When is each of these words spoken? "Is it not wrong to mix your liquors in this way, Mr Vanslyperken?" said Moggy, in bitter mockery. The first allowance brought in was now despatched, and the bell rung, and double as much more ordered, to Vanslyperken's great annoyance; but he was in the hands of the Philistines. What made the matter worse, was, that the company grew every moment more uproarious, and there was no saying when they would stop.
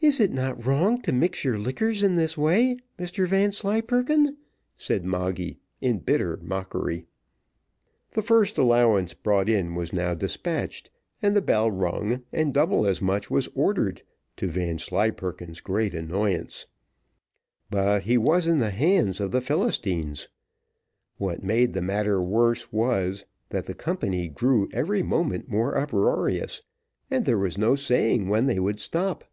"Is 0.00 0.18
it 0.18 0.32
not 0.32 0.66
wrong 0.66 1.00
to 1.02 1.12
mix 1.12 1.44
your 1.44 1.56
liquors 1.56 2.02
in 2.02 2.16
this 2.16 2.36
way, 2.36 2.78
Mr 2.98 3.28
Vanslyperken?" 3.28 4.36
said 4.76 5.04
Moggy, 5.04 5.60
in 5.80 6.00
bitter 6.00 6.36
mockery. 6.42 7.06
The 8.10 8.20
first 8.20 8.58
allowance 8.58 9.14
brought 9.14 9.48
in 9.48 9.76
was 9.76 9.92
now 9.92 10.12
despatched, 10.14 10.90
and 11.22 11.36
the 11.36 11.40
bell 11.40 11.70
rung, 11.70 12.24
and 12.32 12.52
double 12.52 12.88
as 12.88 13.00
much 13.00 13.30
more 13.30 13.40
ordered, 13.54 14.02
to 14.36 14.48
Vanslyperken's 14.48 15.60
great 15.60 15.94
annoyance; 15.94 16.66
but 17.70 18.02
he 18.02 18.18
was 18.18 18.48
in 18.48 18.58
the 18.58 18.72
hands 18.72 19.20
of 19.20 19.30
the 19.30 19.40
Philistines. 19.40 20.26
What 21.18 21.44
made 21.44 21.72
the 21.72 21.80
matter 21.82 22.20
worse, 22.20 22.72
was, 22.72 23.26
that 23.50 23.66
the 23.66 23.74
company 23.74 24.28
grew 24.28 24.68
every 24.72 25.04
moment 25.04 25.48
more 25.48 25.76
uproarious, 25.78 26.62
and 27.12 27.24
there 27.24 27.38
was 27.38 27.56
no 27.56 27.76
saying 27.76 28.28
when 28.28 28.46
they 28.46 28.58
would 28.58 28.80
stop. 28.80 29.24